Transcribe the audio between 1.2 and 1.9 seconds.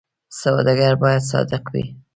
صادق وي